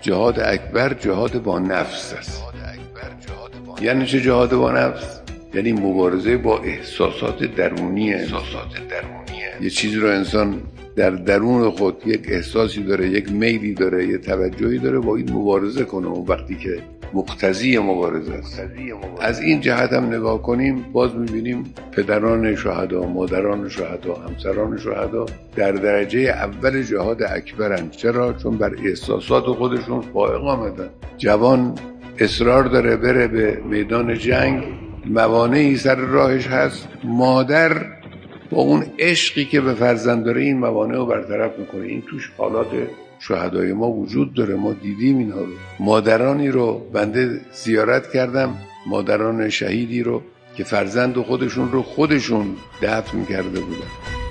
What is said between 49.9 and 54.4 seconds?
رو که فرزند خودشون رو خودشون دفن کرده بودن.